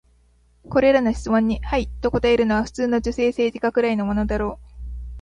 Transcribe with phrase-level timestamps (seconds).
[0.67, 4.71] これらの質問に「はい」と答えるのは、普通の女性政治家くらいのものだろう。